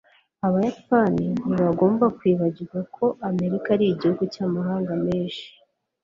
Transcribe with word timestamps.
abayapani 0.47 1.27
ntibagomba 1.51 2.05
kwibagirwa 2.17 2.79
ko 2.95 3.05
amerika 3.29 3.67
ari 3.75 3.85
igihugu 3.93 4.23
cy'amahanga 4.33 4.93
menshi 5.05 5.45